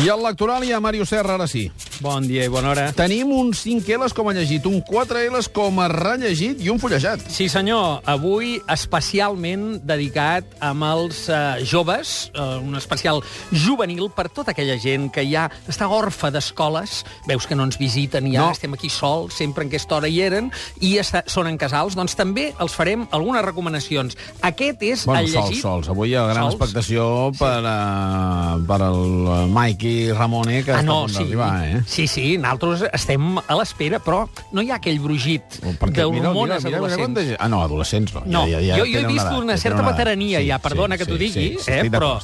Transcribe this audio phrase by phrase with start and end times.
[0.00, 1.66] I al lectoral hi ha Mario Serra, ara sí.
[2.02, 2.88] Bon dia i bona hora.
[2.96, 6.80] Tenim uns 5 L's com a llegit, un 4 L's com a rellegit i un
[6.82, 7.20] fullejat.
[7.30, 8.00] Sí, senyor.
[8.10, 13.20] Avui especialment dedicat amb els uh, joves, uh, un especial
[13.54, 17.04] juvenil per tota aquella gent que ja està orfa d'escoles.
[17.30, 18.50] Veus que no ens visiten ja, No.
[18.50, 20.50] estem aquí sols, sempre en aquesta hora hi eren,
[20.82, 21.94] i està, són en casals.
[21.94, 24.18] Doncs també els farem algunes recomanacions.
[24.42, 25.62] Aquest és Bueno, el sols, llegit...
[25.62, 25.88] sols.
[25.94, 26.58] Avui hi ha gran Sols?
[26.58, 27.06] expectació
[27.38, 31.22] per, uh, per el Mikey Ramone, que Ah, està no, a punt sí.
[31.22, 31.82] d'arribar, eh?
[31.92, 34.22] Sí, sí, nosaltres estem a l'espera, però
[34.56, 37.20] no hi ha aquell brugit mira, mira, d'hormones mira, mira adolescents.
[37.28, 38.22] gent- Ah, no, adolescents no.
[38.24, 40.96] No, ja, ja, ja jo, jo he vist una ja certa veterania Sí, ja, perdona
[40.96, 42.14] sí, que t'ho sí, digui, sí, sí, eh, però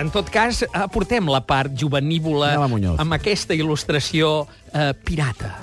[0.00, 2.96] en tot cas aportem la part juvenívola Muñoz.
[2.98, 5.58] amb aquesta il·lustració eh, pirata.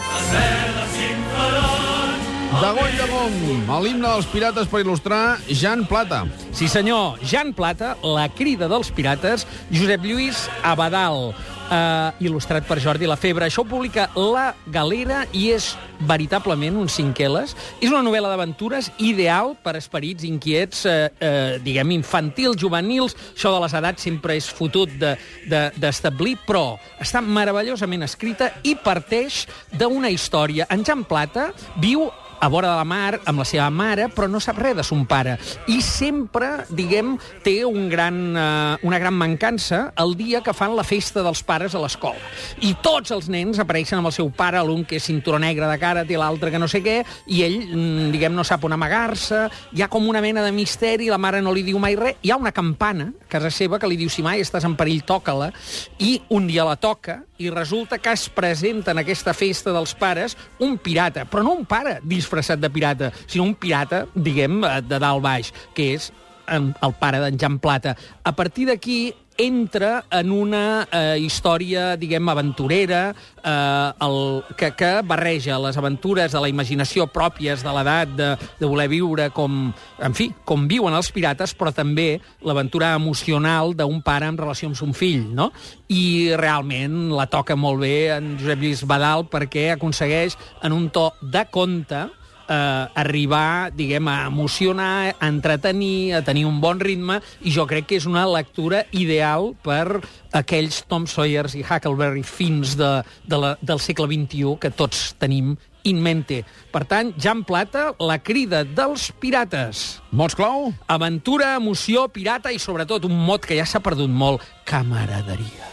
[2.61, 6.23] De Goll de Gom, a l'himne dels pirates per il·lustrar Jan Plata.
[6.55, 11.35] Sí, senyor, Jan Plata, La crida dels pirates, Josep Lluís Abadal,
[11.71, 13.45] eh, il·lustrat per Jordi Lafebre.
[13.47, 17.55] Això ho publica La Galera i és veritablement un cinqueles.
[17.81, 23.15] És una novel·la d'aventures ideal per esperits inquiets, eh, eh, diguem, infantils, juvenils.
[23.35, 28.51] Això de les edats sempre és fotut de- de- d'establir, de, però està meravellosament escrita
[28.63, 30.67] i parteix d'una història.
[30.69, 32.09] En Jan Plata viu
[32.39, 35.05] a vora de la mar amb la seva mare, però no sap res de son
[35.09, 35.37] pare.
[35.71, 40.85] I sempre, diguem, té un gran, eh, una gran mancança el dia que fan la
[40.87, 42.19] festa dels pares a l'escola.
[42.61, 45.77] I tots els nens apareixen amb el seu pare, l'un que és cinturó negre de
[45.81, 49.47] cara, té l'altre que no sé què, i ell, mm, diguem, no sap on amagar-se,
[49.73, 52.31] hi ha com una mena de misteri, la mare no li diu mai res, hi
[52.31, 55.51] ha una campana a casa seva que li diu si mai estàs en perill, toca-la,
[55.99, 60.37] i un dia la toca, i resulta que es presenta en aquesta festa dels pares
[60.63, 64.99] un pirata, però no un pare disfressat de pirata, sinó un pirata, diguem, eh, de
[64.99, 66.11] dalt baix, que és
[66.55, 67.95] el pare d'en Jan Plata.
[68.23, 74.17] A partir d'aquí entra en una eh, història, diguem, aventurera, eh, el,
[74.57, 79.29] que, que barreja les aventures de la imaginació pròpies de l'edat de, de voler viure
[79.35, 79.69] com,
[80.01, 84.79] en fi, com viuen els pirates, però també l'aventura emocional d'un pare en relació amb
[84.79, 85.51] son fill, no?
[85.93, 91.11] I realment la toca molt bé en Josep Lluís Badal perquè aconsegueix, en un to
[91.21, 92.07] de conte,
[92.47, 97.89] eh, arribar, diguem, a emocionar, a entretenir, a tenir un bon ritme, i jo crec
[97.91, 100.01] que és una lectura ideal per
[100.37, 102.91] aquells Tom Sawyers i Huckleberry fins de,
[103.27, 105.55] de la, del segle XXI que tots tenim
[105.87, 106.41] in mente.
[106.71, 110.01] Per tant, Jan Plata, la crida dels pirates.
[110.11, 110.71] Mots clau?
[110.91, 115.71] Aventura, emoció, pirata i, sobretot, un mot que ja s'ha perdut molt, camaraderia.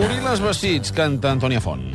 [0.00, 1.91] Goril·les vestits, canta Antònia Font.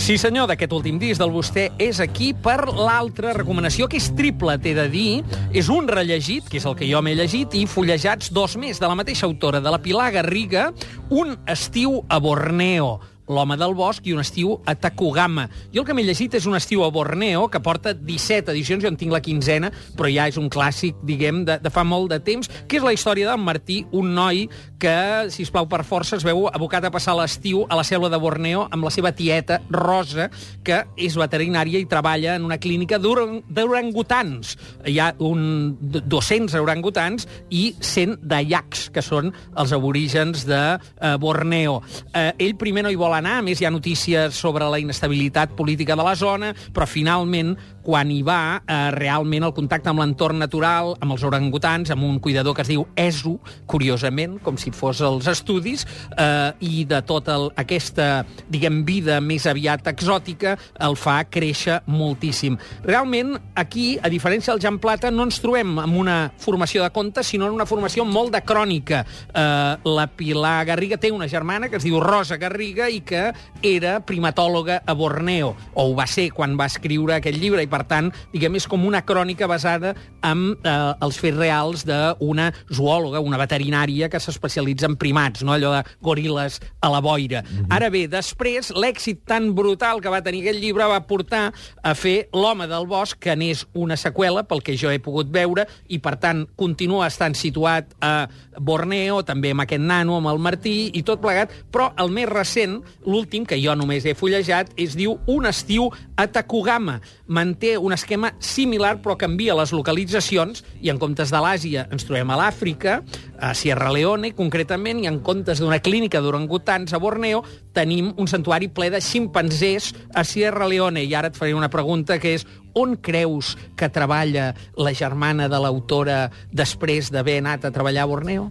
[0.00, 4.54] Sí, senyor, d'aquest últim disc del Vostè és aquí per l'altra recomanació, que és triple,
[4.56, 5.20] t'he de dir.
[5.52, 8.88] És un rellegit, que és el que jo m'he llegit, i fullejats dos més de
[8.88, 10.70] la mateixa autora, de la Pilar Garriga,
[11.10, 12.94] Un estiu a Borneo
[13.30, 15.46] l'home del bosc i un estiu a Takugama.
[15.70, 18.90] Jo el que m'he llegit és un estiu a Borneo, que porta 17 edicions, jo
[18.90, 22.18] en tinc la quinzena, però ja és un clàssic, diguem, de, de fa molt de
[22.26, 24.48] temps, que és la història d'en Martí, un noi
[24.80, 28.18] que, si plau per força, es veu abocat a passar l'estiu a la selva de
[28.20, 30.30] Borneo amb la seva tieta, Rosa,
[30.64, 34.56] que és veterinària i treballa en una clínica d'oran- d'orangutans.
[34.88, 41.80] Hi ha un, 200 orangutans i 100 dayaks, que són els aborígens de eh, Borneo.
[42.14, 45.52] Eh, ell primer no hi vol anar, a més hi ha notícies sobre la inestabilitat
[45.58, 50.38] política de la zona, però finalment, quan hi va, eh, realment el contacte amb l'entorn
[50.38, 55.00] natural, amb els orangutans, amb un cuidador que es diu Esu, curiosament, com si fos
[55.00, 55.86] els estudis,
[56.16, 62.58] eh, i de tota aquesta, diguem, vida més aviat exòtica, el fa créixer moltíssim.
[62.84, 67.26] Realment, aquí, a diferència del Jan Plata, no ens trobem amb una formació de contes,
[67.26, 69.04] sinó en una formació molt de crònica.
[69.32, 73.30] Eh, la Pilar Garriga té una germana que es diu Rosa Garriga i que
[73.62, 77.84] era primatòloga a Borneo, o ho va ser quan va escriure aquest llibre, i per
[77.88, 79.94] tant, diguem, és com una crònica basada
[80.26, 85.72] en eh, els fets reals d'una zoòloga, una veterinària que s'especialitza en primats, no allò
[85.76, 87.42] de goril·les a la boira.
[87.42, 87.66] Mm -hmm.
[87.76, 91.52] Ara bé, després, l'èxit tan brutal que va tenir aquest llibre va portar
[91.82, 95.66] a fer L'home del bosc, que n'és una seqüela, pel que jo he pogut veure,
[95.88, 98.28] i per tant continua estant situat a
[98.58, 102.80] Borneo, també amb aquest nano, amb el Martí, i tot plegat, però el més recent,
[103.06, 107.00] l'últim, que jo només he fullejat, es diu Un estiu a Takugama.
[107.26, 112.30] Manté un esquema similar, però canvia les localitzacions, i en comptes de l'Àsia ens trobem
[112.32, 113.00] a l'Àfrica,
[113.40, 117.42] a Sierra Leone, concretament, i en comptes d'una clínica d'orangutans a Borneo,
[117.76, 121.04] tenim un santuari ple de ximpanzés a Sierra Leone.
[121.04, 125.60] I ara et faré una pregunta, que és on creus que treballa la germana de
[125.60, 128.50] l'autora després d'haver anat a treballar a Borneo?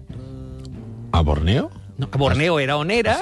[1.12, 1.79] A Borneo?
[2.00, 3.18] No, que Borneo era on era,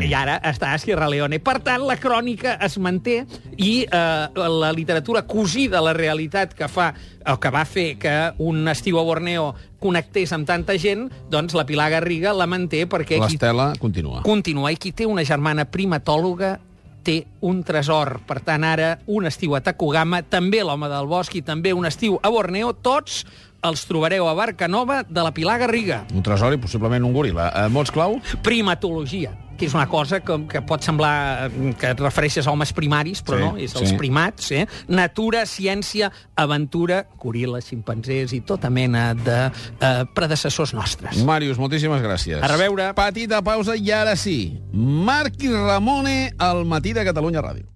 [0.00, 1.36] i ara està a Sierra Leone.
[1.44, 3.18] Per tant, la crònica es manté
[3.60, 6.94] i eh, la literatura cosida a la realitat que fa
[7.28, 9.52] o que va fer que un estiu a Borneo
[9.82, 14.22] connectés amb tanta gent, doncs la Pilar Garriga la manté perquè qui L'Estela continua.
[14.24, 14.72] continua.
[14.72, 16.56] I qui té una germana primatòloga
[17.04, 18.20] té un tresor.
[18.26, 22.18] Per tant, ara, un estiu a Takugama, també l'home del bosc i també un estiu
[22.22, 23.22] a Borneo, tots
[23.62, 26.02] els trobareu a Barca Nova de la Pilar Garriga.
[26.14, 27.50] Un tresor i possiblement un goril·la.
[27.62, 28.18] Eh, mots clau?
[28.42, 29.30] Primatologia,
[29.62, 31.12] que és una cosa que, que pot semblar
[31.46, 33.98] eh, que et refereixes a homes primaris, però Sí, no, és els sí.
[34.00, 34.50] primats.
[34.56, 34.64] Eh?
[34.90, 41.22] Natura, ciència, aventura, goril·les, ximpanzés i tota mena de eh, predecessors nostres.
[41.28, 42.42] Màrius, moltíssimes gràcies.
[42.42, 42.90] A reveure.
[42.98, 44.56] Petita pausa i ara sí.
[44.72, 47.68] Marc i Ramone al matí de Catalunya Ràdio.